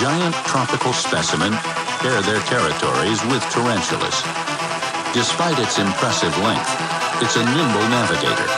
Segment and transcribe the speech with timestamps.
[0.00, 1.52] giant tropical specimen
[2.00, 4.22] share their territories with tarantulas.
[5.12, 6.72] Despite its impressive length,
[7.20, 8.48] it's a nimble navigator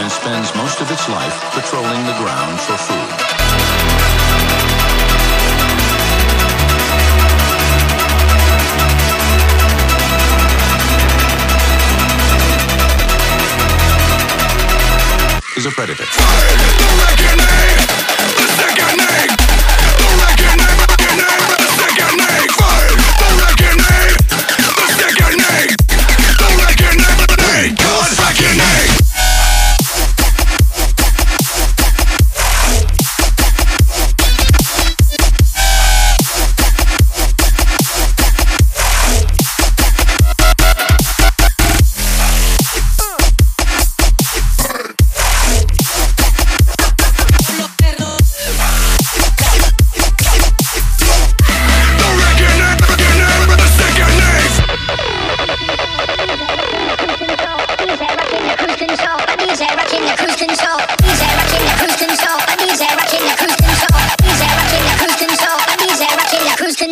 [0.00, 3.12] and spends most of its life patrolling the ground for food.
[15.58, 17.25] Is a predator.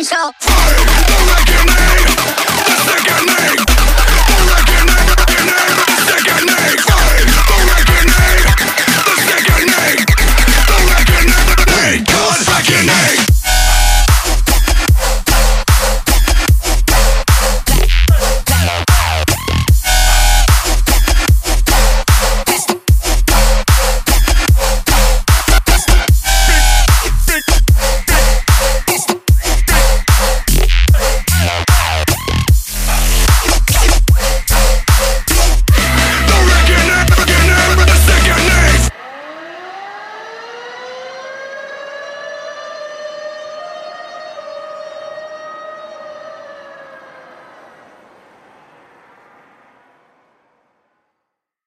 [0.05, 0.84] show.